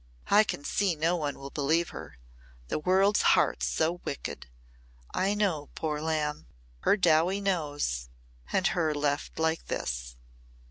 [0.31, 2.17] I can see no one will believe her!
[2.69, 4.47] The world's heart's so wicked.
[5.13, 6.47] I know, poor lamb.
[6.79, 8.09] Her Dowie knows.
[8.51, 10.15] And her left like this!"